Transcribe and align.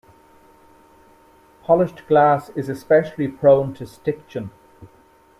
Polished 1.63 2.07
glass 2.07 2.49
is 2.55 2.69
especially 2.69 3.27
prone 3.27 3.75
to 3.75 3.83
stiction. 3.85 4.49